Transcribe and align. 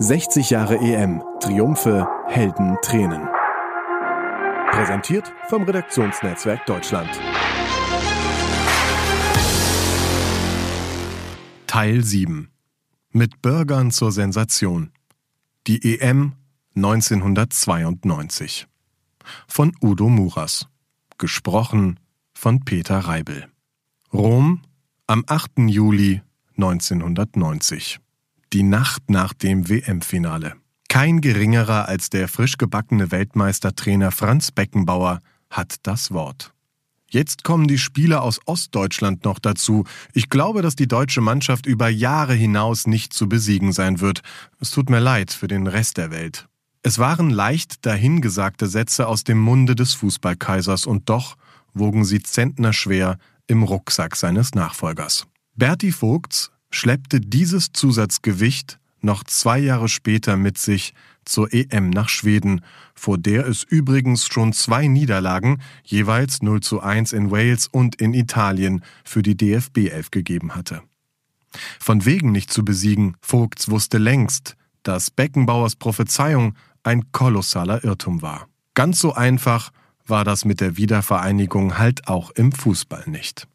60 0.00 0.50
Jahre 0.50 0.78
EM. 0.78 1.22
Triumphe, 1.38 2.08
Helden, 2.26 2.76
Tränen. 2.82 3.28
Präsentiert 4.72 5.32
vom 5.48 5.62
Redaktionsnetzwerk 5.62 6.66
Deutschland. 6.66 7.08
Teil 11.68 12.02
7. 12.02 12.50
Mit 13.12 13.40
Bürgern 13.40 13.92
zur 13.92 14.10
Sensation. 14.10 14.90
Die 15.68 16.00
EM 16.00 16.32
1992. 16.74 18.66
Von 19.46 19.76
Udo 19.80 20.08
Muras. 20.08 20.66
Gesprochen 21.18 22.00
von 22.32 22.64
Peter 22.64 22.98
Reibel. 22.98 23.46
Rom 24.12 24.62
am 25.06 25.22
8. 25.28 25.52
Juli 25.68 26.20
1990 26.56 28.00
die 28.54 28.62
Nacht 28.62 29.10
nach 29.10 29.32
dem 29.32 29.68
WM-Finale. 29.68 30.54
Kein 30.88 31.20
geringerer 31.20 31.88
als 31.88 32.08
der 32.08 32.28
frisch 32.28 32.56
gebackene 32.56 33.10
Weltmeistertrainer 33.10 34.12
Franz 34.12 34.52
Beckenbauer 34.52 35.20
hat 35.50 35.74
das 35.82 36.12
Wort. 36.12 36.54
Jetzt 37.10 37.42
kommen 37.42 37.66
die 37.66 37.78
Spieler 37.78 38.22
aus 38.22 38.40
Ostdeutschland 38.46 39.24
noch 39.24 39.40
dazu. 39.40 39.84
Ich 40.12 40.30
glaube, 40.30 40.62
dass 40.62 40.76
die 40.76 40.86
deutsche 40.86 41.20
Mannschaft 41.20 41.66
über 41.66 41.88
Jahre 41.88 42.34
hinaus 42.34 42.86
nicht 42.86 43.12
zu 43.12 43.28
besiegen 43.28 43.72
sein 43.72 44.00
wird. 44.00 44.20
Es 44.60 44.70
tut 44.70 44.88
mir 44.88 45.00
leid 45.00 45.32
für 45.32 45.48
den 45.48 45.66
Rest 45.66 45.96
der 45.96 46.12
Welt. 46.12 46.46
Es 46.82 47.00
waren 47.00 47.30
leicht 47.30 47.84
dahingesagte 47.84 48.68
Sätze 48.68 49.08
aus 49.08 49.24
dem 49.24 49.38
Munde 49.38 49.74
des 49.74 49.94
Fußballkaisers 49.94 50.86
und 50.86 51.08
doch 51.08 51.34
wogen 51.72 52.04
sie 52.04 52.22
zentnerschwer 52.22 53.18
im 53.48 53.64
Rucksack 53.64 54.14
seines 54.14 54.54
Nachfolgers. 54.54 55.26
Berti 55.56 55.90
Vogts 55.90 56.52
schleppte 56.74 57.20
dieses 57.20 57.72
Zusatzgewicht 57.72 58.78
noch 59.00 59.24
zwei 59.24 59.58
Jahre 59.58 59.88
später 59.88 60.36
mit 60.36 60.58
sich 60.58 60.94
zur 61.24 61.52
EM 61.52 61.90
nach 61.90 62.08
Schweden, 62.08 62.62
vor 62.94 63.18
der 63.18 63.46
es 63.46 63.62
übrigens 63.62 64.26
schon 64.26 64.52
zwei 64.52 64.86
Niederlagen, 64.88 65.60
jeweils 65.84 66.42
0 66.42 66.60
zu 66.60 66.80
1 66.80 67.12
in 67.12 67.30
Wales 67.30 67.66
und 67.66 67.96
in 67.96 68.14
Italien, 68.14 68.82
für 69.04 69.22
die 69.22 69.36
DFB 69.36 69.88
11 69.90 70.10
gegeben 70.10 70.54
hatte. 70.54 70.82
Von 71.78 72.04
wegen 72.04 72.32
nicht 72.32 72.52
zu 72.52 72.64
besiegen, 72.64 73.16
Vogts 73.20 73.70
wusste 73.70 73.98
längst, 73.98 74.56
dass 74.82 75.10
Beckenbauers 75.10 75.76
Prophezeiung 75.76 76.54
ein 76.82 77.12
kolossaler 77.12 77.84
Irrtum 77.84 78.22
war. 78.22 78.48
Ganz 78.74 78.98
so 78.98 79.14
einfach 79.14 79.70
war 80.06 80.24
das 80.24 80.44
mit 80.44 80.60
der 80.60 80.76
Wiedervereinigung 80.76 81.78
halt 81.78 82.08
auch 82.08 82.30
im 82.32 82.52
Fußball 82.52 83.04
nicht. 83.06 83.46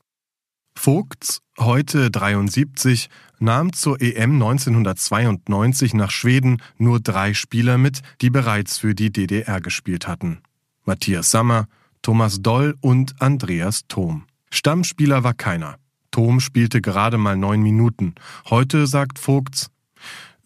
Vogts, 0.82 1.42
heute 1.60 2.10
73, 2.10 3.10
nahm 3.40 3.74
zur 3.74 4.00
EM 4.02 4.36
1992 4.42 5.94
nach 5.94 6.10
Schweden 6.10 6.62
nur 6.78 7.02
drei 7.02 7.34
Spieler 7.34 7.78
mit, 7.78 8.00
die 8.22 8.30
bereits 8.30 8.78
für 8.78 8.96
die 8.96 9.12
DDR 9.12 9.60
gespielt 9.60 10.08
hatten. 10.08 10.40
Matthias 10.86 11.32
Sammer, 11.32 11.68
Thomas 12.02 12.42
Doll 12.42 12.78
und 12.80 13.22
Andreas 13.22 13.88
Thom. 13.90 14.24
Stammspieler 14.52 15.26
war 15.26 15.34
keiner. 15.34 15.76
Thom 16.12 16.40
spielte 16.40 16.80
gerade 16.80 17.18
mal 17.18 17.36
neun 17.36 17.62
Minuten. 17.62 18.16
Heute 18.50 18.88
sagt 18.88 19.20
Vogts, 19.20 19.70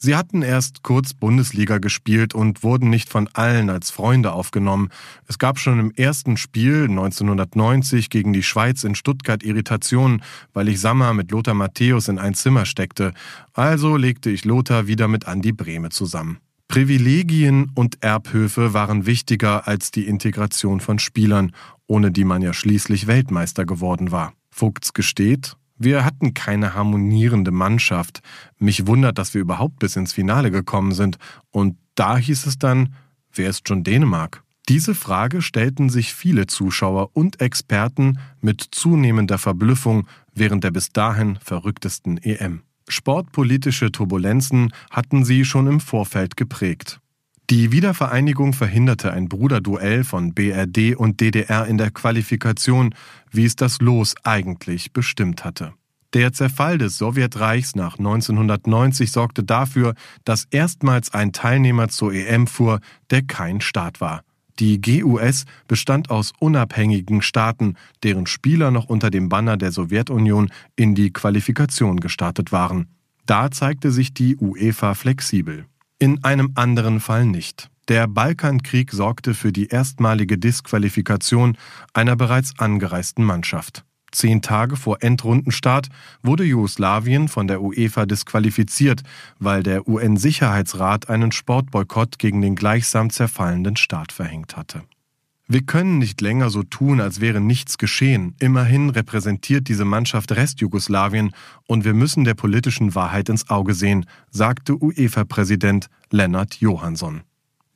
Sie 0.03 0.17
hatten 0.17 0.41
erst 0.41 0.83
kurz 0.83 1.13
Bundesliga 1.13 1.77
gespielt 1.77 2.35
und 2.35 2.61
wurden 2.61 2.89
nicht 2.89 3.07
von 3.07 3.29
allen 3.31 3.69
als 3.69 3.89
Freunde 3.89 4.33
aufgenommen. 4.33 4.89
Es 5.29 5.39
gab 5.39 5.59
schon 5.59 5.79
im 5.79 5.91
ersten 5.91 6.35
Spiel 6.35 6.89
1990 6.89 8.09
gegen 8.09 8.33
die 8.33 8.43
Schweiz 8.43 8.83
in 8.83 8.95
Stuttgart 8.95 9.43
Irritationen, 9.43 10.21
weil 10.51 10.67
ich 10.67 10.81
Sammer 10.81 11.13
mit 11.13 11.31
Lothar 11.31 11.53
Matthäus 11.53 12.09
in 12.09 12.19
ein 12.19 12.33
Zimmer 12.33 12.65
steckte. 12.65 13.13
Also 13.53 13.95
legte 13.95 14.29
ich 14.29 14.43
Lothar 14.43 14.87
wieder 14.87 15.07
mit 15.07 15.25
Andi 15.25 15.53
Brehme 15.53 15.87
zusammen. 15.87 16.39
Privilegien 16.67 17.71
und 17.73 18.03
Erbhöfe 18.03 18.73
waren 18.73 19.05
wichtiger 19.05 19.69
als 19.69 19.91
die 19.91 20.05
Integration 20.05 20.81
von 20.81 20.99
Spielern, 20.99 21.53
ohne 21.87 22.11
die 22.11 22.25
man 22.25 22.41
ja 22.41 22.51
schließlich 22.51 23.07
Weltmeister 23.07 23.63
geworden 23.63 24.11
war. 24.11 24.33
Vogts 24.51 24.91
gesteht, 24.91 25.55
wir 25.77 26.05
hatten 26.05 26.33
keine 26.33 26.73
harmonierende 26.73 27.51
Mannschaft. 27.51 28.21
Mich 28.59 28.87
wundert, 28.87 29.17
dass 29.17 29.33
wir 29.33 29.41
überhaupt 29.41 29.79
bis 29.79 29.95
ins 29.95 30.13
Finale 30.13 30.51
gekommen 30.51 30.93
sind. 30.93 31.17
Und 31.51 31.77
da 31.95 32.17
hieß 32.17 32.45
es 32.45 32.57
dann, 32.57 32.95
wer 33.33 33.49
ist 33.49 33.67
schon 33.67 33.83
Dänemark? 33.83 34.43
Diese 34.69 34.95
Frage 34.95 35.41
stellten 35.41 35.89
sich 35.89 36.13
viele 36.13 36.47
Zuschauer 36.47 37.09
und 37.13 37.41
Experten 37.41 38.19
mit 38.39 38.61
zunehmender 38.71 39.37
Verblüffung 39.37 40.07
während 40.33 40.63
der 40.63 40.71
bis 40.71 40.89
dahin 40.91 41.37
verrücktesten 41.43 42.17
EM. 42.17 42.61
Sportpolitische 42.87 43.91
Turbulenzen 43.91 44.73
hatten 44.89 45.25
sie 45.25 45.43
schon 45.45 45.67
im 45.67 45.79
Vorfeld 45.79 46.37
geprägt. 46.37 46.99
Die 47.49 47.73
Wiedervereinigung 47.73 48.53
verhinderte 48.53 49.11
ein 49.11 49.27
Bruderduell 49.27 50.05
von 50.05 50.33
BRD 50.33 50.95
und 50.95 51.19
DDR 51.19 51.67
in 51.67 51.77
der 51.77 51.91
Qualifikation, 51.91 52.95
wie 53.31 53.43
es 53.43 53.57
das 53.57 53.81
Los 53.81 54.15
eigentlich 54.23 54.93
bestimmt 54.93 55.43
hatte. 55.43 55.73
Der 56.13 56.31
Zerfall 56.31 56.77
des 56.77 56.97
Sowjetreichs 56.97 57.75
nach 57.75 57.97
1990 57.97 59.11
sorgte 59.11 59.43
dafür, 59.43 59.93
dass 60.23 60.47
erstmals 60.51 61.13
ein 61.13 61.33
Teilnehmer 61.33 61.89
zur 61.89 62.13
EM 62.13 62.47
fuhr, 62.47 62.79
der 63.09 63.23
kein 63.23 63.59
Staat 63.59 63.99
war. 63.99 64.21
Die 64.59 64.79
GUS 64.79 65.45
bestand 65.67 66.11
aus 66.11 66.31
unabhängigen 66.39 67.21
Staaten, 67.21 67.75
deren 68.03 68.27
Spieler 68.27 68.71
noch 68.71 68.85
unter 68.85 69.09
dem 69.09 69.27
Banner 69.27 69.57
der 69.57 69.71
Sowjetunion 69.71 70.49
in 70.75 70.95
die 70.95 71.11
Qualifikation 71.11 71.99
gestartet 71.99 72.51
waren. 72.51 72.87
Da 73.25 73.51
zeigte 73.51 73.91
sich 73.91 74.13
die 74.13 74.37
UEFA 74.37 74.93
flexibel 74.93 75.65
in 75.99 76.23
einem 76.23 76.51
anderen 76.55 76.99
Fall 76.99 77.25
nicht. 77.25 77.69
Der 77.89 78.07
Balkankrieg 78.07 78.91
sorgte 78.91 79.33
für 79.33 79.51
die 79.51 79.67
erstmalige 79.67 80.37
Disqualifikation 80.37 81.57
einer 81.93 82.15
bereits 82.15 82.57
angereisten 82.57 83.25
Mannschaft. 83.25 83.83
Zehn 84.13 84.41
Tage 84.41 84.75
vor 84.77 85.01
Endrundenstart 85.01 85.89
wurde 86.21 86.43
Jugoslawien 86.43 87.27
von 87.27 87.47
der 87.47 87.61
UEFA 87.61 88.05
disqualifiziert, 88.05 89.01
weil 89.39 89.63
der 89.63 89.87
UN-Sicherheitsrat 89.87 91.09
einen 91.09 91.31
Sportboykott 91.31 92.19
gegen 92.19 92.41
den 92.41 92.55
gleichsam 92.55 93.09
zerfallenden 93.09 93.75
Staat 93.75 94.11
verhängt 94.11 94.55
hatte. 94.55 94.83
Wir 95.47 95.61
können 95.61 95.97
nicht 95.97 96.21
länger 96.21 96.49
so 96.49 96.63
tun, 96.63 97.01
als 97.01 97.19
wäre 97.19 97.41
nichts 97.41 97.77
geschehen. 97.77 98.35
Immerhin 98.39 98.89
repräsentiert 98.89 99.67
diese 99.67 99.83
Mannschaft 99.83 100.31
Restjugoslawien 100.31 101.31
und 101.67 101.83
wir 101.83 101.93
müssen 101.93 102.23
der 102.23 102.33
politischen 102.33 102.95
Wahrheit 102.95 103.27
ins 103.27 103.49
Auge 103.49 103.73
sehen, 103.73 104.05
sagte 104.31 104.75
UEFA-Präsident 104.81 105.87
Lennart 106.11 106.55
Johansson. 106.55 107.21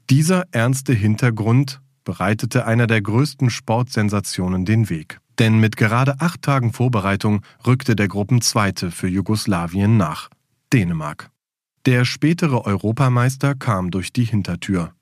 Dieser 0.10 0.46
ernste 0.52 0.94
Hintergrund 0.94 1.82
bereitete 2.06 2.66
einer 2.66 2.88
der 2.88 3.02
größten 3.02 3.50
Sportsensationen 3.50 4.64
den 4.64 4.90
Weg. 4.90 5.20
Denn 5.40 5.60
mit 5.60 5.76
gerade 5.76 6.22
acht 6.22 6.42
Tagen 6.42 6.72
Vorbereitung 6.72 7.42
rückte 7.66 7.96
der 7.96 8.08
Gruppenzweite 8.08 8.92
für 8.92 9.10
Jugoslawien 9.10 9.98
nach 9.98 10.30
Dänemark. 10.72 11.30
Der 11.86 12.06
spätere 12.06 12.66
Europameister 12.66 13.56
kam 13.56 13.92
durch 13.92 14.12
die 14.12 14.24
Hintertür. 14.24 14.94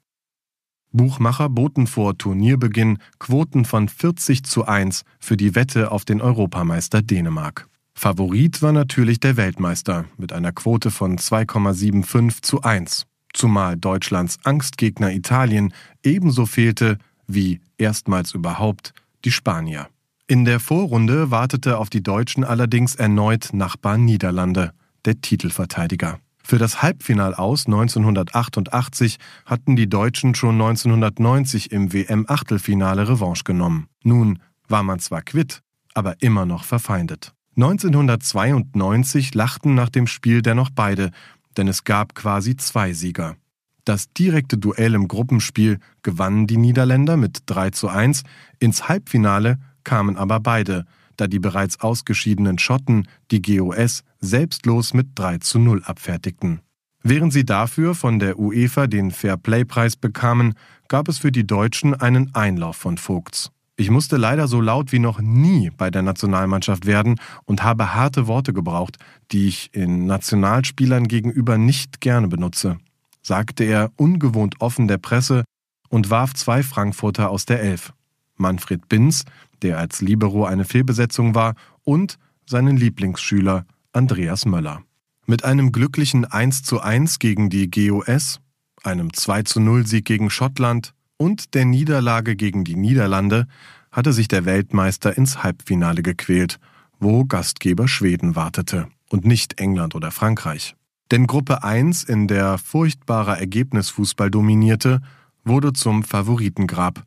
Buchmacher 0.96 1.50
boten 1.50 1.88
vor 1.88 2.18
Turnierbeginn 2.18 3.00
Quoten 3.20 3.66
von 3.66 3.90
40 3.90 4.44
zu 4.44 4.66
1 4.66 5.04
für 5.20 5.38
die 5.38 5.56
Wette 5.56 5.92
auf 5.92 6.06
den 6.06 6.22
Europameister 6.22 7.02
Dänemark. 7.02 7.68
Favorit 7.94 8.62
war 8.62 8.72
natürlich 8.72 9.20
der 9.20 9.38
Weltmeister 9.38 10.06
mit 10.18 10.34
einer 10.34 10.52
Quote 10.52 10.92
von 10.92 11.18
2,75 11.18 12.42
zu 12.42 12.62
1, 12.62 13.06
zumal 13.34 13.78
Deutschlands 13.78 14.38
Angstgegner 14.44 15.12
Italien 15.14 15.74
ebenso 16.04 16.46
fehlte 16.46 16.98
wie 17.28 17.62
erstmals 17.78 18.34
überhaupt 18.34 18.94
die 19.24 19.32
Spanier. 19.32 19.88
In 20.28 20.44
der 20.44 20.60
Vorrunde 20.60 21.30
wartete 21.32 21.78
auf 21.78 21.90
die 21.90 22.04
Deutschen 22.04 22.44
allerdings 22.44 22.96
erneut 22.96 23.50
Nachbar 23.54 23.98
Niederlande, 23.98 24.72
der 25.06 25.22
Titelverteidiger. 25.22 26.20
Für 26.48 26.60
das 26.60 26.84
Halbfinal 26.84 27.34
aus 27.34 27.66
1988 27.66 29.18
hatten 29.48 29.76
die 29.76 29.90
Deutschen 29.90 30.36
schon 30.36 30.62
1990 30.62 31.72
im 31.72 31.92
WM-Achtelfinale 31.92 33.10
Revanche 33.10 33.44
genommen. 33.44 33.88
Nun 34.04 34.38
war 34.68 34.84
man 34.84 35.00
zwar 35.00 35.24
quitt, 35.24 35.64
aber 35.96 36.22
immer 36.22 36.46
noch 36.46 36.64
verfeindet. 36.64 37.34
1992 37.56 39.34
lachten 39.34 39.74
nach 39.74 39.90
dem 39.90 40.06
Spiel 40.06 40.44
dennoch 40.44 40.70
beide, 40.70 41.10
denn 41.58 41.68
es 41.68 41.84
gab 41.84 42.14
quasi 42.14 42.56
zwei 42.56 42.94
Sieger. 42.94 43.38
Das 43.84 44.14
direkte 44.14 44.60
Duell 44.60 44.94
im 44.94 45.08
Gruppenspiel 45.08 45.80
gewannen 46.04 46.46
die 46.46 46.58
Niederländer 46.58 47.18
mit 47.18 47.40
3 47.48 47.72
zu 47.72 47.88
1, 47.88 48.22
ins 48.60 48.88
Halbfinale 48.88 49.58
kamen 49.84 50.16
aber 50.16 50.40
beide, 50.40 50.86
da 51.18 51.28
die 51.28 51.40
bereits 51.40 51.80
ausgeschiedenen 51.82 52.60
Schotten 52.60 53.08
die 53.32 53.42
GOS 53.42 54.04
selbstlos 54.20 54.94
mit 54.94 55.10
3 55.16 55.40
zu 55.40 55.60
0 55.60 55.84
abfertigten. 55.84 56.62
Während 57.04 57.34
sie 57.34 57.46
dafür 57.46 57.94
von 57.94 58.18
der 58.18 58.40
UEFA 58.40 58.88
den 58.88 59.12
Fair-Play-Preis 59.12 59.96
bekamen, 59.96 60.56
gab 60.88 61.08
es 61.08 61.20
für 61.20 61.32
die 61.32 61.46
Deutschen 61.46 61.94
einen 61.94 62.34
Einlauf 62.34 62.78
von 62.78 62.98
Vogts. 62.98 63.52
Ich 63.78 63.90
musste 63.90 64.16
leider 64.16 64.48
so 64.48 64.62
laut 64.62 64.92
wie 64.94 65.00
noch 65.00 65.20
nie 65.20 65.70
bei 65.70 65.92
der 65.92 66.02
Nationalmannschaft 66.02 66.86
werden 66.86 67.20
und 67.44 67.62
habe 67.62 67.94
harte 67.94 68.26
Worte 68.26 68.54
gebraucht, 68.54 68.98
die 69.32 69.48
ich 69.48 69.70
in 69.74 70.06
Nationalspielern 70.06 71.08
gegenüber 71.08 71.58
nicht 71.58 72.00
gerne 72.00 72.28
benutze. 72.28 72.78
sagte 73.22 73.66
er 73.66 73.92
ungewohnt 73.98 74.56
offen 74.60 74.88
der 74.88 74.98
Presse 74.98 75.44
und 75.90 76.10
warf 76.10 76.34
zwei 76.34 76.64
Frankfurter 76.64 77.30
aus 77.30 77.46
der 77.46 77.62
Elf. 77.62 77.92
Manfred 78.38 78.88
Binz, 78.88 79.26
der 79.64 79.80
als 79.80 80.02
Libero 80.02 80.46
eine 80.46 80.66
Fehlbesetzung 80.66 81.36
war, 81.36 81.56
und 81.84 82.18
seinen 82.46 82.78
Lieblingsschüler 82.78 83.66
Andreas 83.94 84.46
Möller. 84.46 84.82
Mit 85.26 85.44
einem 85.44 85.72
glücklichen 85.72 86.26
1 86.26 86.64
zu 86.64 86.82
1 86.82 87.20
gegen 87.20 87.50
die 87.50 87.70
GOS, 87.70 88.40
einem 88.84 89.14
2 89.14 89.44
zu 89.44 89.60
0 89.60 89.88
Sieg 89.88 90.06
gegen 90.06 90.30
Schottland 90.30 90.94
und 91.18 91.54
der 91.54 91.66
Niederlage 91.66 92.36
gegen 92.36 92.64
die 92.64 92.76
Niederlande 92.76 93.48
hatte 93.92 94.14
sich 94.14 94.28
der 94.28 94.46
Weltmeister 94.46 95.18
ins 95.18 95.42
Halbfinale 95.42 96.04
gequält, 96.04 96.60
wo 97.00 97.26
Gastgeber 97.26 97.88
Schweden 97.88 98.36
wartete 98.36 98.88
und 99.10 99.26
nicht 99.26 99.60
England 99.60 99.96
oder 99.96 100.12
Frankreich. 100.12 100.76
Denn 101.12 101.28
Gruppe 101.28 101.64
1, 101.64 102.04
in 102.04 102.28
der 102.28 102.58
furchtbarer 102.58 103.40
Ergebnisfußball 103.40 104.30
dominierte, 104.30 105.02
wurde 105.44 105.74
zum 105.74 106.04
Favoritengrab, 106.04 107.04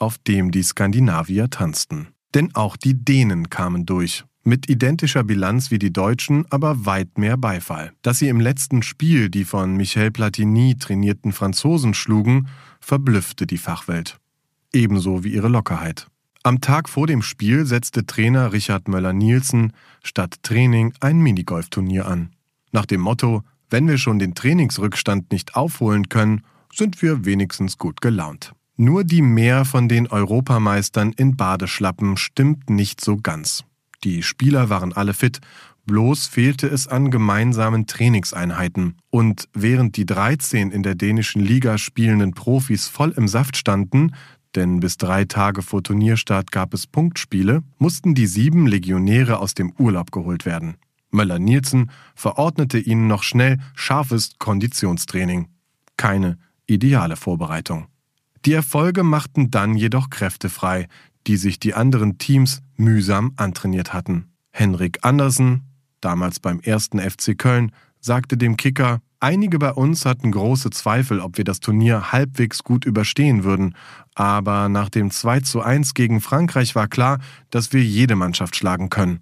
auf 0.00 0.18
dem 0.18 0.50
die 0.50 0.64
Skandinavier 0.64 1.48
tanzten. 1.50 2.08
Denn 2.34 2.54
auch 2.54 2.76
die 2.76 3.04
Dänen 3.04 3.50
kamen 3.50 3.86
durch, 3.86 4.24
mit 4.42 4.68
identischer 4.70 5.22
Bilanz 5.22 5.70
wie 5.70 5.78
die 5.78 5.92
Deutschen, 5.92 6.46
aber 6.50 6.86
weit 6.86 7.18
mehr 7.18 7.36
Beifall. 7.36 7.92
Dass 8.02 8.18
sie 8.18 8.28
im 8.28 8.40
letzten 8.40 8.82
Spiel 8.82 9.28
die 9.28 9.44
von 9.44 9.76
Michel 9.76 10.10
Platini 10.10 10.76
trainierten 10.78 11.32
Franzosen 11.32 11.94
schlugen, 11.94 12.48
verblüffte 12.80 13.46
die 13.46 13.58
Fachwelt. 13.58 14.18
Ebenso 14.72 15.24
wie 15.24 15.34
ihre 15.34 15.48
Lockerheit. 15.48 16.08
Am 16.42 16.62
Tag 16.62 16.88
vor 16.88 17.06
dem 17.06 17.20
Spiel 17.20 17.66
setzte 17.66 18.06
Trainer 18.06 18.54
Richard 18.54 18.88
Möller-Nielsen 18.88 19.74
statt 20.02 20.36
Training 20.42 20.94
ein 21.00 21.18
Minigolfturnier 21.18 22.06
an. 22.06 22.30
Nach 22.72 22.86
dem 22.86 23.02
Motto, 23.02 23.42
wenn 23.68 23.86
wir 23.86 23.98
schon 23.98 24.18
den 24.18 24.34
Trainingsrückstand 24.34 25.32
nicht 25.32 25.54
aufholen 25.54 26.08
können, 26.08 26.42
sind 26.72 27.02
wir 27.02 27.26
wenigstens 27.26 27.76
gut 27.76 28.00
gelaunt. 28.00 28.54
Nur 28.82 29.04
die 29.04 29.20
Mehr 29.20 29.66
von 29.66 29.90
den 29.90 30.06
Europameistern 30.06 31.12
in 31.12 31.36
Badeschlappen 31.36 32.16
stimmt 32.16 32.70
nicht 32.70 33.02
so 33.02 33.18
ganz. 33.18 33.62
Die 34.04 34.22
Spieler 34.22 34.70
waren 34.70 34.94
alle 34.94 35.12
fit, 35.12 35.40
bloß 35.84 36.26
fehlte 36.26 36.66
es 36.66 36.88
an 36.88 37.10
gemeinsamen 37.10 37.86
Trainingseinheiten. 37.86 38.96
Und 39.10 39.50
während 39.52 39.98
die 39.98 40.06
13 40.06 40.70
in 40.70 40.82
der 40.82 40.94
dänischen 40.94 41.42
Liga 41.42 41.76
spielenden 41.76 42.32
Profis 42.32 42.88
voll 42.88 43.10
im 43.10 43.28
Saft 43.28 43.58
standen, 43.58 44.14
denn 44.54 44.80
bis 44.80 44.96
drei 44.96 45.26
Tage 45.26 45.60
vor 45.60 45.82
Turnierstart 45.82 46.50
gab 46.50 46.72
es 46.72 46.86
Punktspiele, 46.86 47.62
mussten 47.76 48.14
die 48.14 48.26
sieben 48.26 48.66
Legionäre 48.66 49.40
aus 49.40 49.52
dem 49.52 49.74
Urlaub 49.78 50.10
geholt 50.10 50.46
werden. 50.46 50.76
Möller-Nielsen 51.10 51.90
verordnete 52.14 52.78
ihnen 52.78 53.08
noch 53.08 53.24
schnell 53.24 53.58
scharfes 53.74 54.38
Konditionstraining. 54.38 55.48
Keine 55.98 56.38
ideale 56.66 57.16
Vorbereitung. 57.16 57.90
Die 58.46 58.52
Erfolge 58.54 59.02
machten 59.02 59.50
dann 59.50 59.76
jedoch 59.76 60.08
Kräfte 60.08 60.48
frei, 60.48 60.88
die 61.26 61.36
sich 61.36 61.58
die 61.60 61.74
anderen 61.74 62.18
Teams 62.18 62.62
mühsam 62.76 63.32
antrainiert 63.36 63.92
hatten. 63.92 64.32
Henrik 64.50 65.00
Andersen, 65.02 65.62
damals 66.00 66.40
beim 66.40 66.60
ersten 66.60 66.98
FC 66.98 67.36
Köln, 67.36 67.72
sagte 68.00 68.38
dem 68.38 68.56
Kicker, 68.56 69.00
einige 69.20 69.58
bei 69.58 69.72
uns 69.72 70.06
hatten 70.06 70.32
große 70.32 70.70
Zweifel, 70.70 71.20
ob 71.20 71.36
wir 71.36 71.44
das 71.44 71.60
Turnier 71.60 72.12
halbwegs 72.12 72.64
gut 72.64 72.86
überstehen 72.86 73.44
würden, 73.44 73.74
aber 74.14 74.70
nach 74.70 74.88
dem 74.88 75.10
2 75.10 75.40
zu 75.40 75.60
1 75.60 75.92
gegen 75.92 76.22
Frankreich 76.22 76.74
war 76.74 76.88
klar, 76.88 77.18
dass 77.50 77.74
wir 77.74 77.82
jede 77.82 78.16
Mannschaft 78.16 78.56
schlagen 78.56 78.88
können. 78.88 79.20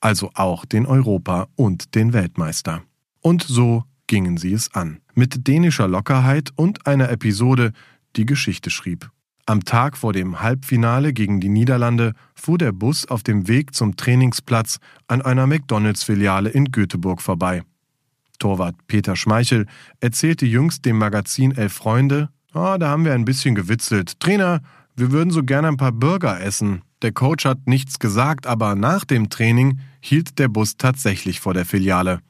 Also 0.00 0.30
auch 0.34 0.64
den 0.64 0.86
Europa 0.86 1.48
und 1.56 1.94
den 1.96 2.12
Weltmeister. 2.12 2.82
Und 3.20 3.42
so 3.42 3.84
gingen 4.06 4.36
sie 4.36 4.52
es 4.52 4.74
an. 4.74 5.00
Mit 5.14 5.46
dänischer 5.46 5.88
Lockerheit 5.88 6.50
und 6.56 6.86
einer 6.86 7.10
Episode, 7.10 7.72
die 8.16 8.26
Geschichte 8.26 8.70
schrieb. 8.70 9.10
Am 9.46 9.64
Tag 9.64 9.96
vor 9.96 10.12
dem 10.12 10.40
Halbfinale 10.40 11.12
gegen 11.12 11.40
die 11.40 11.48
Niederlande 11.48 12.12
fuhr 12.34 12.58
der 12.58 12.72
Bus 12.72 13.06
auf 13.06 13.22
dem 13.22 13.48
Weg 13.48 13.74
zum 13.74 13.96
Trainingsplatz 13.96 14.78
an 15.08 15.20
einer 15.20 15.46
McDonalds-Filiale 15.48 16.50
in 16.50 16.66
Göteborg 16.66 17.20
vorbei. 17.20 17.62
Torwart 18.38 18.76
Peter 18.86 19.16
Schmeichel 19.16 19.66
erzählte 20.00 20.46
jüngst 20.46 20.84
dem 20.84 20.98
Magazin 20.98 21.52
Elf 21.52 21.72
Freunde, 21.72 22.28
oh, 22.54 22.76
da 22.78 22.88
haben 22.88 23.04
wir 23.04 23.14
ein 23.14 23.24
bisschen 23.24 23.54
gewitzelt. 23.54 24.20
Trainer, 24.20 24.60
wir 24.94 25.10
würden 25.10 25.30
so 25.30 25.42
gerne 25.42 25.68
ein 25.68 25.76
paar 25.76 25.92
Burger 25.92 26.40
essen. 26.40 26.82
Der 27.02 27.12
Coach 27.12 27.44
hat 27.44 27.66
nichts 27.66 27.98
gesagt, 27.98 28.46
aber 28.46 28.74
nach 28.76 29.04
dem 29.04 29.28
Training 29.28 29.80
hielt 30.00 30.38
der 30.38 30.48
Bus 30.48 30.76
tatsächlich 30.76 31.40
vor 31.40 31.54
der 31.54 31.64
Filiale. 31.64 32.20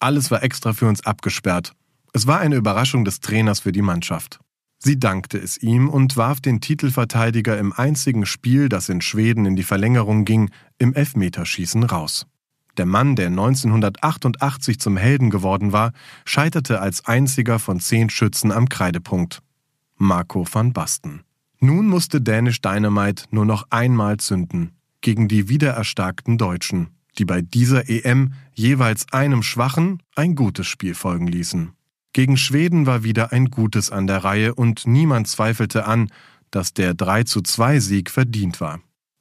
Alles 0.00 0.30
war 0.30 0.42
extra 0.42 0.72
für 0.72 0.88
uns 0.88 1.04
abgesperrt. 1.06 1.72
Es 2.12 2.26
war 2.26 2.40
eine 2.40 2.56
Überraschung 2.56 3.04
des 3.04 3.20
Trainers 3.20 3.60
für 3.60 3.72
die 3.72 3.82
Mannschaft. 3.82 4.40
Sie 4.86 5.00
dankte 5.00 5.36
es 5.38 5.60
ihm 5.60 5.88
und 5.88 6.16
warf 6.16 6.40
den 6.40 6.60
Titelverteidiger 6.60 7.58
im 7.58 7.72
einzigen 7.72 8.24
Spiel, 8.24 8.68
das 8.68 8.88
in 8.88 9.00
Schweden 9.00 9.44
in 9.44 9.56
die 9.56 9.64
Verlängerung 9.64 10.24
ging, 10.24 10.48
im 10.78 10.94
Elfmeterschießen 10.94 11.82
raus. 11.82 12.28
Der 12.76 12.86
Mann, 12.86 13.16
der 13.16 13.26
1988 13.26 14.78
zum 14.78 14.96
Helden 14.96 15.30
geworden 15.30 15.72
war, 15.72 15.90
scheiterte 16.24 16.80
als 16.80 17.04
einziger 17.04 17.58
von 17.58 17.80
zehn 17.80 18.10
Schützen 18.10 18.52
am 18.52 18.68
Kreidepunkt. 18.68 19.40
Marco 19.96 20.46
van 20.48 20.72
Basten. 20.72 21.22
Nun 21.58 21.88
musste 21.88 22.20
Danish 22.20 22.60
Dynamite 22.60 23.24
nur 23.32 23.44
noch 23.44 23.66
einmal 23.70 24.18
zünden 24.18 24.70
gegen 25.00 25.26
die 25.26 25.48
wiedererstarkten 25.48 26.38
Deutschen, 26.38 26.90
die 27.18 27.24
bei 27.24 27.42
dieser 27.42 27.90
EM 27.90 28.34
jeweils 28.54 29.12
einem 29.12 29.42
schwachen 29.42 30.00
ein 30.14 30.36
gutes 30.36 30.68
Spiel 30.68 30.94
folgen 30.94 31.26
ließen. 31.26 31.75
Gegen 32.16 32.38
Schweden 32.38 32.86
war 32.86 33.04
wieder 33.04 33.32
ein 33.32 33.50
Gutes 33.50 33.90
an 33.90 34.06
der 34.06 34.24
Reihe 34.24 34.54
und 34.54 34.86
niemand 34.86 35.28
zweifelte 35.28 35.84
an, 35.84 36.08
dass 36.50 36.72
der 36.72 36.94
3 36.94 37.24
zu 37.24 37.42
2 37.42 37.78
Sieg 37.78 38.10
verdient 38.10 38.58
war. 38.58 38.80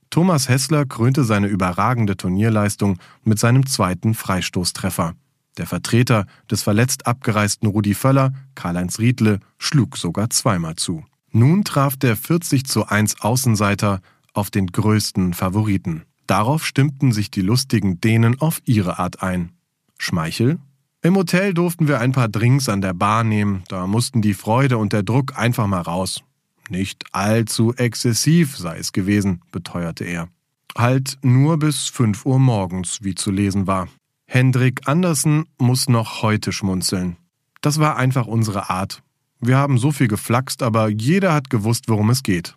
Thomas 0.09 0.47
Hessler 0.47 0.85
krönte 0.85 1.25
seine 1.25 1.47
überragende 1.47 2.15
Turnierleistung 2.15 2.97
mit 3.25 3.37
seinem 3.37 3.65
zweiten 3.65 4.13
Freistoßtreffer. 4.13 5.13
Der 5.57 5.65
Vertreter 5.65 6.25
des 6.49 6.63
verletzt 6.63 7.05
abgereisten 7.05 7.67
Rudi 7.67 7.95
Völler, 7.95 8.31
Karl-Heinz 8.55 8.97
Riedle, 8.97 9.41
schlug 9.57 9.97
sogar 9.97 10.29
zweimal 10.29 10.77
zu. 10.77 11.03
Nun 11.33 11.65
traf 11.65 11.97
der 11.97 12.15
40 12.15 12.63
zu 12.63 12.85
1 12.85 13.19
Außenseiter 13.19 13.99
auf 14.31 14.51
den 14.51 14.67
größten 14.67 15.33
Favoriten. 15.33 16.03
Darauf 16.27 16.65
stimmten 16.65 17.11
sich 17.11 17.29
die 17.29 17.41
lustigen 17.41 17.99
Dänen 17.99 18.39
auf 18.39 18.61
ihre 18.63 18.99
Art 18.99 19.21
ein. 19.21 19.51
Schmeichel 19.97 20.59
im 21.05 21.15
Hotel 21.15 21.53
durften 21.53 21.87
wir 21.87 21.99
ein 21.99 22.13
paar 22.13 22.27
Drinks 22.27 22.67
an 22.67 22.81
der 22.81 22.93
Bar 22.93 23.23
nehmen, 23.23 23.63
da 23.67 23.85
mussten 23.85 24.23
die 24.23 24.33
Freude 24.33 24.79
und 24.79 24.91
der 24.91 25.03
Druck 25.03 25.37
einfach 25.37 25.67
mal 25.67 25.81
raus. 25.81 26.23
Nicht 26.67 27.03
allzu 27.11 27.75
exzessiv 27.75 28.57
sei 28.57 28.79
es 28.79 28.91
gewesen, 28.91 29.43
beteuerte 29.51 30.03
er. 30.03 30.29
Halt 30.75 31.19
nur 31.21 31.59
bis 31.59 31.89
fünf 31.89 32.25
Uhr 32.25 32.39
morgens, 32.39 33.03
wie 33.03 33.13
zu 33.13 33.29
lesen 33.29 33.67
war. 33.67 33.87
Hendrik 34.25 34.87
Andersen 34.87 35.45
muss 35.59 35.87
noch 35.87 36.23
heute 36.23 36.51
schmunzeln. 36.51 37.17
Das 37.61 37.79
war 37.79 37.97
einfach 37.97 38.25
unsere 38.25 38.71
Art. 38.71 39.03
Wir 39.39 39.57
haben 39.57 39.77
so 39.77 39.91
viel 39.91 40.07
geflaxt, 40.07 40.63
aber 40.63 40.89
jeder 40.89 41.33
hat 41.33 41.51
gewusst, 41.51 41.87
worum 41.87 42.09
es 42.09 42.23
geht. 42.23 42.55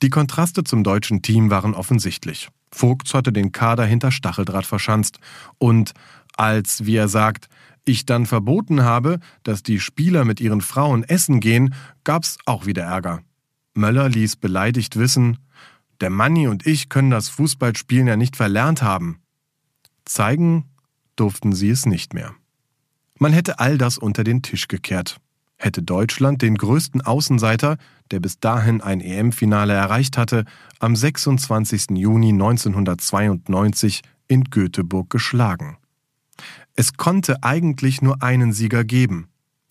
Die 0.00 0.10
Kontraste 0.10 0.64
zum 0.64 0.82
deutschen 0.82 1.20
Team 1.20 1.50
waren 1.50 1.74
offensichtlich. 1.74 2.48
Vogts 2.72 3.14
hatte 3.14 3.32
den 3.32 3.52
Kader 3.52 3.84
hinter 3.84 4.10
Stacheldraht 4.10 4.66
verschanzt 4.66 5.18
und 5.58 5.92
als, 6.36 6.86
wie 6.86 6.96
er 6.96 7.08
sagt, 7.08 7.48
ich 7.84 8.04
dann 8.06 8.26
verboten 8.26 8.82
habe, 8.82 9.20
dass 9.42 9.62
die 9.62 9.80
Spieler 9.80 10.24
mit 10.24 10.40
ihren 10.40 10.60
Frauen 10.60 11.04
essen 11.04 11.40
gehen, 11.40 11.74
gab's 12.04 12.38
auch 12.44 12.66
wieder 12.66 12.84
Ärger. 12.84 13.20
Möller 13.74 14.08
ließ 14.08 14.36
beleidigt 14.36 14.96
wissen, 14.96 15.38
der 16.00 16.10
Manni 16.10 16.48
und 16.48 16.66
ich 16.66 16.88
können 16.88 17.10
das 17.10 17.28
Fußballspielen 17.28 18.06
ja 18.06 18.16
nicht 18.16 18.36
verlernt 18.36 18.82
haben. 18.82 19.20
Zeigen 20.04 20.64
durften 21.16 21.52
sie 21.52 21.70
es 21.70 21.86
nicht 21.86 22.12
mehr. 22.12 22.34
Man 23.18 23.32
hätte 23.32 23.58
all 23.58 23.78
das 23.78 23.96
unter 23.96 24.24
den 24.24 24.42
Tisch 24.42 24.68
gekehrt. 24.68 25.18
Hätte 25.56 25.82
Deutschland 25.82 26.42
den 26.42 26.56
größten 26.56 27.00
Außenseiter, 27.00 27.78
der 28.10 28.20
bis 28.20 28.38
dahin 28.40 28.82
ein 28.82 29.00
EM-Finale 29.00 29.72
erreicht 29.72 30.18
hatte, 30.18 30.44
am 30.80 30.94
26. 30.94 31.86
Juni 31.92 32.28
1992 32.28 34.02
in 34.28 34.44
Göteborg 34.44 35.08
geschlagen. 35.08 35.78
Es 36.76 36.94
konnte 36.94 37.42
eigentlich 37.42 38.02
nur 38.02 38.22
einen 38.22 38.52
Sieger 38.52 38.84
geben. 38.84 39.28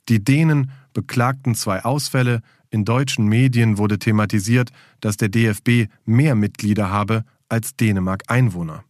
Die 0.09 0.23
Dänen 0.23 0.71
beklagten 0.93 1.55
zwei 1.55 1.85
Ausfälle, 1.85 2.41
in 2.69 2.83
deutschen 2.83 3.27
Medien 3.27 3.77
wurde 3.77 3.99
thematisiert, 3.99 4.71
dass 4.99 5.17
der 5.17 5.29
DFB 5.29 5.89
mehr 6.05 6.35
Mitglieder 6.35 6.89
habe 6.89 7.23
als 7.47 7.75
Dänemark 7.75 8.23
Einwohner. 8.27 8.83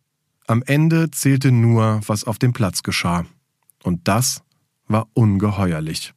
Am 0.48 0.64
Ende 0.66 1.12
zählte 1.12 1.52
nur, 1.52 2.02
was 2.08 2.24
auf 2.24 2.40
dem 2.40 2.54
Platz 2.54 2.84
geschah. 2.84 3.26
Und 3.84 4.08
das 4.08 4.44
war 4.88 5.08
ungeheuerlich. 5.14 6.14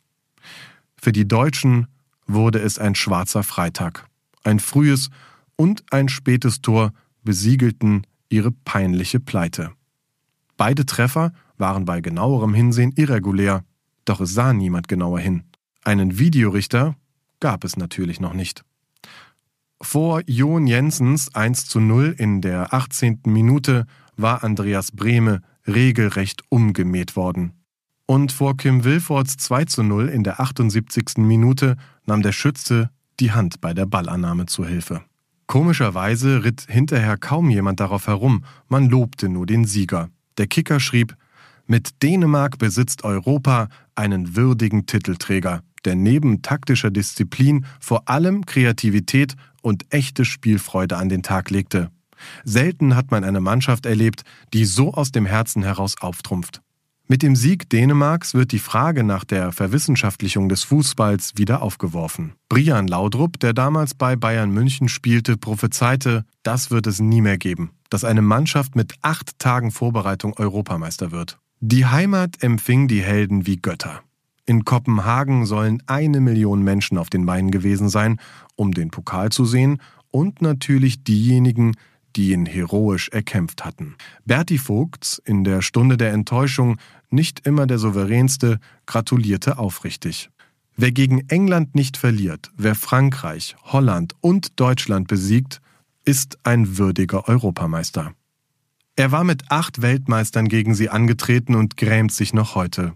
Für 0.97 1.13
die 1.13 1.27
Deutschen 1.27 1.89
wurde 2.27 2.61
es 2.61 2.79
ein 2.79 2.95
schwarzer 2.95 3.43
Freitag. 3.43 4.07
Ein 4.45 4.61
frühes 4.61 5.11
und 5.57 5.85
ein 5.91 6.09
spätes 6.09 6.61
Tor 6.61 6.93
besiegelten 7.25 8.07
ihre 8.29 8.53
peinliche 8.53 9.21
Pleite. 9.21 9.73
Beide 10.57 10.87
Treffer 10.87 11.33
waren 11.59 11.85
bei 11.85 12.01
genauerem 12.01 12.55
Hinsehen 12.55 12.93
irregulär, 12.97 13.65
doch 14.05 14.21
es 14.21 14.35
sah 14.35 14.53
niemand 14.53 14.89
genauer 14.89 15.21
hin. 15.21 15.45
Einen 15.85 16.19
Videorichter 16.19 16.97
gab 17.41 17.65
es 17.65 17.77
natürlich 17.77 18.21
noch 18.21 18.35
nicht. 18.35 18.65
Vor 19.81 20.23
Jon 20.27 20.67
Jensens 20.67 21.35
1 21.35 21.67
zu 21.67 21.81
0 21.81 22.15
in 22.19 22.41
der 22.41 22.75
18. 22.75 23.21
Minute 23.27 23.87
war 24.17 24.43
Andreas 24.43 24.91
Brehme 24.91 25.43
regelrecht 25.67 26.43
umgemäht 26.49 27.15
worden. 27.15 27.53
Und 28.07 28.33
vor 28.33 28.57
Kim 28.57 28.85
Wilfords 28.85 29.37
2 29.37 29.67
zu 29.67 29.83
0 29.83 30.09
in 30.09 30.25
der 30.25 30.41
78. 30.41 31.19
Minute 31.19 31.77
nahm 32.07 32.23
der 32.23 32.33
Schütze 32.33 32.91
die 33.21 33.33
Hand 33.33 33.61
bei 33.61 33.75
der 33.75 33.87
Ballannahme 33.87 34.47
zu 34.47 34.65
Hilfe. 34.65 35.03
Komischerweise 35.47 36.45
ritt 36.45 36.67
hinterher 36.69 37.17
kaum 37.17 37.49
jemand 37.49 37.81
darauf 37.81 38.07
herum, 38.07 38.45
man 38.69 38.89
lobte 38.89 39.29
nur 39.29 39.47
den 39.47 39.65
Sieger. 39.65 40.11
Der 40.39 40.47
Kicker 40.47 40.81
schrieb, 40.81 41.17
mit 41.69 42.03
Dänemark 42.03 42.59
besitzt 42.59 43.05
Europa 43.05 43.69
einen 43.95 44.37
würdigen 44.37 44.87
Titelträger, 44.87 45.63
der 45.85 45.95
neben 45.95 46.43
taktischer 46.43 46.91
Disziplin 46.91 47.67
vor 47.81 48.09
allem 48.09 48.47
Kreativität 48.47 49.35
und 49.63 49.87
echte 49.91 50.25
Spielfreude 50.25 50.97
an 50.97 51.09
den 51.09 51.23
Tag 51.23 51.51
legte. 51.51 51.91
Selten 52.45 52.97
hat 52.97 53.11
man 53.11 53.23
eine 53.23 53.41
Mannschaft 53.41 53.87
erlebt, 53.87 54.23
die 54.53 54.65
so 54.65 54.93
aus 54.93 55.13
dem 55.13 55.27
Herzen 55.27 55.63
heraus 55.63 55.95
auftrumpft. 56.01 56.63
Mit 57.11 57.23
dem 57.23 57.37
Sieg 57.37 57.71
Dänemarks 57.71 58.35
wird 58.35 58.53
die 58.53 58.59
Frage 58.59 59.03
nach 59.03 59.25
der 59.25 59.51
Verwissenschaftlichung 59.53 60.51
des 60.51 60.65
Fußballs 60.65 61.33
wieder 61.37 61.63
aufgeworfen. 61.63 62.35
Brian 62.51 62.87
Laudrup, 62.87 63.41
der 63.41 63.55
damals 63.55 63.95
bei 63.95 64.15
Bayern 64.15 64.51
München 64.51 64.91
spielte, 64.91 65.39
prophezeite, 65.39 66.27
das 66.43 66.71
wird 66.71 66.87
es 66.87 67.01
nie 67.01 67.23
mehr 67.23 67.39
geben, 67.39 67.71
dass 67.89 68.05
eine 68.05 68.21
Mannschaft 68.21 68.77
mit 68.77 68.93
acht 69.01 69.39
Tagen 69.39 69.71
Vorbereitung 69.71 70.35
Europameister 70.37 71.11
wird. 71.11 71.39
Die 71.61 71.87
Heimat 71.87 72.41
empfing 72.45 72.87
die 72.87 73.03
Helden 73.03 73.45
wie 73.49 73.57
Götter. 73.57 74.03
In 74.47 74.65
Kopenhagen 74.65 75.45
sollen 75.45 75.83
eine 75.87 76.21
Million 76.21 76.63
Menschen 76.63 76.97
auf 76.97 77.11
den 77.11 77.27
Beinen 77.27 77.51
gewesen 77.51 77.89
sein, 77.89 78.21
um 78.55 78.73
den 78.73 78.91
Pokal 78.91 79.31
zu 79.31 79.45
sehen, 79.45 79.83
und 80.13 80.41
natürlich 80.41 81.03
diejenigen, 81.03 81.75
die 82.15 82.31
ihn 82.31 82.47
heroisch 82.47 83.09
erkämpft 83.09 83.65
hatten. 83.65 83.97
Berti 84.25 84.57
Vogts, 84.57 85.21
in 85.25 85.43
der 85.43 85.61
Stunde 85.61 85.97
der 85.97 86.13
Enttäuschung 86.13 86.77
nicht 87.11 87.45
immer 87.45 87.67
der 87.67 87.79
souveränste, 87.79 88.61
gratulierte 88.87 89.59
aufrichtig. 89.59 90.31
Wer 90.77 90.93
gegen 90.93 91.29
England 91.29 91.75
nicht 91.75 91.97
verliert, 91.97 92.53
wer 92.57 92.77
Frankreich, 92.77 93.57
Holland 93.65 94.15
und 94.21 94.61
Deutschland 94.61 95.09
besiegt, 95.09 95.61
ist 96.05 96.39
ein 96.45 96.79
würdiger 96.79 97.29
Europameister. 97.29 98.15
Er 98.99 99.13
war 99.13 99.23
mit 99.23 99.53
acht 99.53 99.81
Weltmeistern 99.81 100.49
gegen 100.49 100.75
sie 100.75 100.91
angetreten 100.91 101.55
und 101.55 101.77
grämt 101.77 102.11
sich 102.11 102.35
noch 102.35 102.57
heute. 102.57 102.95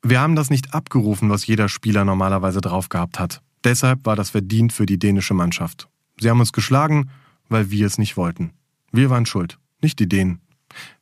Wir 0.00 0.20
haben 0.20 0.36
das 0.36 0.50
nicht 0.50 0.72
abgerufen, 0.72 1.30
was 1.30 1.48
jeder 1.48 1.68
Spieler 1.68 2.04
normalerweise 2.04 2.60
drauf 2.60 2.88
gehabt 2.88 3.18
hat. 3.18 3.42
Deshalb 3.64 4.06
war 4.06 4.14
das 4.14 4.30
verdient 4.30 4.72
für 4.72 4.86
die 4.86 5.00
dänische 5.00 5.34
Mannschaft. 5.34 5.88
Sie 6.20 6.30
haben 6.30 6.38
uns 6.38 6.52
geschlagen, 6.52 7.10
weil 7.48 7.72
wir 7.72 7.88
es 7.88 7.98
nicht 7.98 8.16
wollten. 8.16 8.52
Wir 8.92 9.10
waren 9.10 9.26
schuld, 9.26 9.58
nicht 9.82 9.98
die 9.98 10.08
Dänen. 10.08 10.42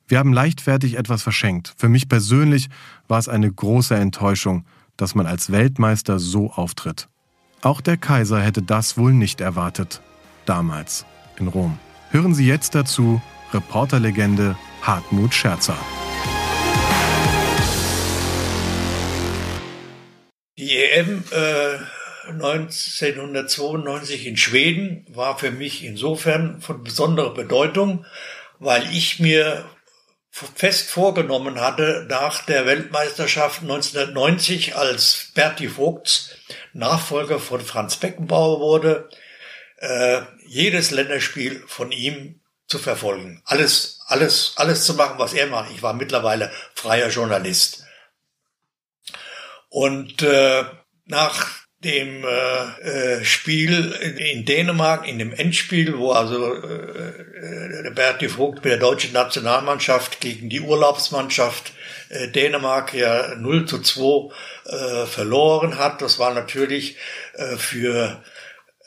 Wir 0.08 0.20
haben 0.20 0.32
leichtfertig 0.32 0.96
etwas 0.96 1.22
verschenkt. 1.22 1.74
Für 1.76 1.90
mich 1.90 2.08
persönlich 2.08 2.70
war 3.08 3.18
es 3.18 3.28
eine 3.28 3.52
große 3.52 3.94
Enttäuschung, 3.94 4.64
dass 4.96 5.14
man 5.14 5.26
als 5.26 5.52
Weltmeister 5.52 6.18
so 6.18 6.50
auftritt. 6.50 7.10
Auch 7.60 7.82
der 7.82 7.98
Kaiser 7.98 8.40
hätte 8.40 8.62
das 8.62 8.96
wohl 8.96 9.12
nicht 9.12 9.42
erwartet. 9.42 10.00
Damals 10.46 11.04
in 11.36 11.48
Rom. 11.48 11.78
Hören 12.08 12.34
Sie 12.34 12.46
jetzt 12.46 12.74
dazu 12.74 13.20
Reporterlegende 13.54 14.56
Hartmut 14.82 15.32
Scherzer. 15.32 15.78
Die 20.58 20.76
EM 20.76 21.22
äh, 21.30 21.78
1992 22.28 24.26
in 24.26 24.36
Schweden 24.36 25.06
war 25.08 25.38
für 25.38 25.50
mich 25.50 25.84
insofern 25.84 26.60
von 26.60 26.82
besonderer 26.82 27.32
Bedeutung, 27.32 28.04
weil 28.58 28.82
ich 28.92 29.20
mir 29.20 29.64
fest 30.30 30.90
vorgenommen 30.90 31.60
hatte, 31.60 32.06
nach 32.08 32.44
der 32.44 32.66
Weltmeisterschaft 32.66 33.62
1990, 33.62 34.74
als 34.74 35.30
Berti 35.34 35.68
Vogts 35.68 36.36
Nachfolger 36.72 37.38
von 37.38 37.60
Franz 37.60 37.96
Beckenbauer 37.96 38.58
wurde, 38.58 39.08
äh, 39.78 40.22
jedes 40.46 40.90
Länderspiel 40.90 41.62
von 41.66 41.92
ihm 41.92 42.40
zu 42.66 42.78
verfolgen. 42.78 43.42
Alles, 43.44 44.00
alles, 44.06 44.54
alles 44.56 44.84
zu 44.84 44.94
machen, 44.94 45.18
was 45.18 45.34
er 45.34 45.46
macht. 45.46 45.70
Ich 45.74 45.82
war 45.82 45.94
mittlerweile 45.94 46.50
freier 46.74 47.08
Journalist. 47.08 47.84
Und 49.68 50.22
äh, 50.22 50.64
nach 51.06 51.64
dem 51.84 52.24
äh, 52.24 53.18
äh, 53.18 53.24
Spiel 53.24 53.92
in 53.92 54.46
Dänemark, 54.46 55.06
in 55.06 55.18
dem 55.18 55.32
Endspiel, 55.32 55.98
wo 55.98 56.12
also 56.12 56.54
äh, 56.54 57.82
der 57.82 57.90
Berti 57.90 58.28
Vogt 58.28 58.64
mit 58.64 58.72
der 58.72 58.78
deutschen 58.78 59.12
Nationalmannschaft 59.12 60.20
gegen 60.20 60.48
die 60.48 60.60
Urlaubsmannschaft 60.60 61.72
äh, 62.08 62.28
Dänemark 62.28 62.94
ja 62.94 63.34
0 63.36 63.66
zu 63.66 63.82
2 63.82 64.32
äh, 64.64 65.06
verloren 65.06 65.78
hat. 65.78 66.00
Das 66.00 66.18
war 66.18 66.32
natürlich 66.32 66.96
äh, 67.34 67.56
für 67.56 68.22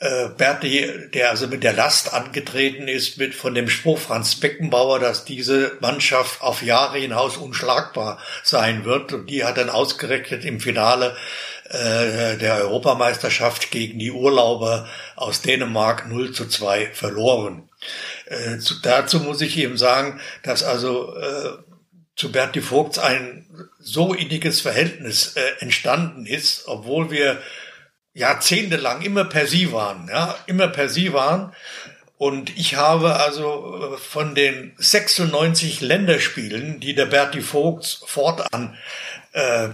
äh, 0.00 0.28
Berti, 0.28 1.10
der 1.12 1.30
also 1.30 1.48
mit 1.48 1.64
der 1.64 1.72
Last 1.72 2.14
angetreten 2.14 2.86
ist, 2.86 3.18
mit 3.18 3.34
von 3.34 3.54
dem 3.54 3.68
Spruch 3.68 3.98
Franz 3.98 4.36
Beckenbauer, 4.36 5.00
dass 5.00 5.24
diese 5.24 5.76
Mannschaft 5.80 6.40
auf 6.40 6.62
Jahre 6.62 6.98
hinaus 6.98 7.36
unschlagbar 7.36 8.18
sein 8.44 8.84
wird. 8.84 9.12
Und 9.12 9.28
die 9.28 9.44
hat 9.44 9.56
dann 9.56 9.70
ausgerechnet 9.70 10.44
im 10.44 10.60
Finale 10.60 11.16
äh, 11.64 12.36
der 12.36 12.58
Europameisterschaft 12.58 13.70
gegen 13.70 13.98
die 13.98 14.12
Urlauber 14.12 14.88
aus 15.16 15.42
Dänemark 15.42 16.08
0 16.08 16.32
zu 16.32 16.46
2 16.46 16.92
verloren. 16.92 17.68
Äh, 18.26 18.58
zu, 18.58 18.80
dazu 18.80 19.18
muss 19.20 19.40
ich 19.40 19.56
eben 19.58 19.76
sagen, 19.76 20.20
dass 20.44 20.62
also 20.62 21.16
äh, 21.16 21.50
zu 22.14 22.32
Berti 22.32 22.60
Vogts 22.60 22.98
ein 22.98 23.46
so 23.80 24.14
inniges 24.14 24.60
Verhältnis 24.60 25.34
äh, 25.36 25.40
entstanden 25.60 26.24
ist, 26.26 26.68
obwohl 26.68 27.10
wir 27.10 27.38
jahrzehntelang 28.14 29.02
immer 29.02 29.24
per 29.24 29.46
Sie 29.46 29.72
waren, 29.72 30.08
ja, 30.08 30.36
immer 30.46 30.68
per 30.68 30.88
Sie 30.88 31.12
waren. 31.12 31.54
Und 32.16 32.56
ich 32.58 32.74
habe 32.74 33.16
also 33.16 33.94
äh, 33.94 33.96
von 33.96 34.34
den 34.34 34.74
96 34.78 35.80
Länderspielen, 35.80 36.80
die 36.80 36.94
der 36.94 37.06
Berti 37.06 37.40
Vogts 37.40 38.02
fortan 38.06 38.76
äh, 39.32 39.68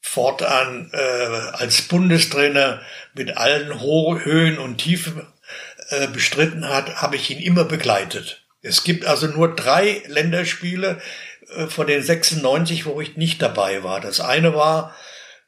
fortan 0.00 0.90
äh, 0.92 0.98
als 0.98 1.82
Bundestrainer 1.82 2.80
mit 3.14 3.36
allen 3.36 3.80
Höhen 3.80 4.58
und 4.58 4.78
Tiefen 4.78 5.26
äh, 5.90 6.08
bestritten 6.08 6.68
hat, 6.68 6.96
habe 6.96 7.16
ich 7.16 7.30
ihn 7.30 7.38
immer 7.38 7.64
begleitet. 7.64 8.42
Es 8.62 8.84
gibt 8.84 9.06
also 9.06 9.26
nur 9.28 9.54
drei 9.54 10.02
Länderspiele 10.06 11.00
äh, 11.54 11.66
von 11.66 11.86
den 11.86 12.02
96, 12.02 12.84
wo 12.84 13.00
ich 13.00 13.16
nicht 13.16 13.40
dabei 13.40 13.84
war. 13.84 14.00
Das 14.00 14.20
eine 14.20 14.54
war 14.54 14.94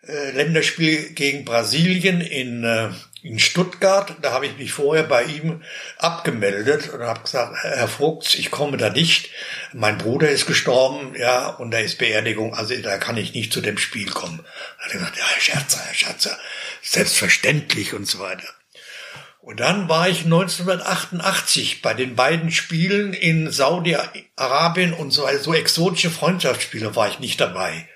äh, 0.06 0.30
Länderspiel 0.32 1.10
gegen 1.10 1.44
Brasilien 1.44 2.20
in, 2.20 2.64
äh, 2.64 2.90
in 3.22 3.38
Stuttgart. 3.38 4.14
Da 4.22 4.32
habe 4.32 4.46
ich 4.46 4.58
mich 4.58 4.72
vorher 4.72 5.04
bei 5.04 5.24
ihm 5.24 5.62
abgemeldet 5.98 6.90
und 6.90 7.00
habe 7.00 7.22
gesagt, 7.22 7.56
Herr 7.62 7.88
Vogts, 7.88 8.34
ich 8.34 8.50
komme 8.50 8.76
da 8.76 8.90
nicht. 8.90 9.30
Mein 9.72 9.98
Bruder 9.98 10.28
ist 10.28 10.46
gestorben, 10.46 11.14
ja, 11.18 11.48
und 11.48 11.70
da 11.70 11.78
ist 11.78 11.98
Beerdigung, 11.98 12.54
also 12.54 12.74
da 12.76 12.98
kann 12.98 13.16
ich 13.16 13.34
nicht 13.34 13.52
zu 13.52 13.60
dem 13.60 13.78
Spiel 13.78 14.10
kommen. 14.10 14.40
Da 14.78 14.84
hat 14.84 14.92
er 14.92 14.98
gesagt, 14.98 15.18
ja, 15.18 15.24
Herr 15.26 15.40
Scherzer, 15.40 15.80
Herr 15.84 15.94
Scherzer, 15.94 16.38
selbstverständlich 16.82 17.94
und 17.94 18.06
so 18.06 18.18
weiter. 18.18 18.48
Und 19.44 19.60
dann 19.60 19.90
war 19.90 20.08
ich 20.08 20.24
1988 20.24 21.82
bei 21.82 21.92
den 21.92 22.16
beiden 22.16 22.50
Spielen 22.50 23.12
in 23.12 23.50
Saudi-Arabien 23.50 24.94
und 24.94 25.10
so, 25.10 25.26
also 25.26 25.44
so 25.44 25.54
exotische 25.54 26.10
Freundschaftsspiele 26.10 26.96
war 26.96 27.08
ich 27.08 27.18
nicht 27.18 27.40
dabei. 27.42 27.86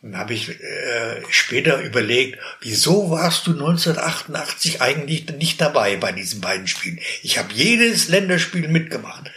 Und 0.00 0.16
habe 0.16 0.32
ich 0.32 0.48
äh, 0.48 1.22
später 1.28 1.80
überlegt, 1.80 2.38
wieso 2.60 3.10
warst 3.10 3.48
du 3.48 3.52
1988 3.52 4.80
eigentlich 4.80 5.28
nicht 5.30 5.60
dabei 5.60 5.96
bei 5.96 6.12
diesen 6.12 6.40
beiden 6.40 6.68
Spielen? 6.68 7.00
Ich 7.22 7.36
habe 7.36 7.52
jedes 7.52 8.08
Länderspiel 8.08 8.68
mitgemacht. 8.68 9.28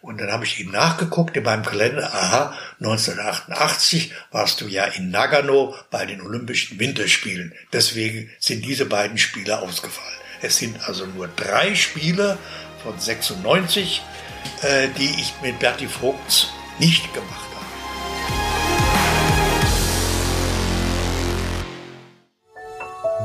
Und 0.00 0.20
dann 0.20 0.32
habe 0.32 0.44
ich 0.44 0.58
eben 0.58 0.72
nachgeguckt 0.72 1.36
in 1.36 1.44
meinem 1.44 1.64
Kalender, 1.64 2.12
aha, 2.12 2.56
1988 2.80 4.12
warst 4.32 4.60
du 4.60 4.66
ja 4.66 4.84
in 4.84 5.10
Nagano 5.10 5.74
bei 5.90 6.04
den 6.06 6.20
Olympischen 6.20 6.80
Winterspielen. 6.80 7.52
Deswegen 7.72 8.30
sind 8.40 8.64
diese 8.64 8.86
beiden 8.86 9.18
Spiele 9.18 9.60
ausgefallen. 9.60 10.18
Es 10.40 10.56
sind 10.56 10.80
also 10.88 11.06
nur 11.06 11.28
drei 11.28 11.74
Spiele 11.74 12.38
von 12.82 12.98
96, 12.98 14.02
äh, 14.62 14.88
die 14.98 15.20
ich 15.20 15.34
mit 15.42 15.58
Berti 15.58 15.86
Vogts 15.86 16.48
nicht 16.78 17.12
gemacht 17.12 17.47